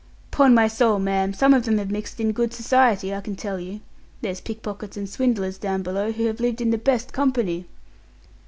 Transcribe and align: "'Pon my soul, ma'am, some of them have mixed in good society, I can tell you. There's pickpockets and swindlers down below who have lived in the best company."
"'Pon 0.31 0.51
my 0.51 0.67
soul, 0.67 0.97
ma'am, 0.97 1.31
some 1.31 1.53
of 1.53 1.63
them 1.65 1.77
have 1.77 1.91
mixed 1.91 2.19
in 2.19 2.31
good 2.31 2.51
society, 2.55 3.13
I 3.13 3.21
can 3.21 3.35
tell 3.35 3.59
you. 3.59 3.81
There's 4.21 4.41
pickpockets 4.41 4.97
and 4.97 5.07
swindlers 5.07 5.59
down 5.59 5.83
below 5.83 6.11
who 6.11 6.25
have 6.25 6.39
lived 6.39 6.59
in 6.59 6.71
the 6.71 6.79
best 6.79 7.13
company." 7.13 7.67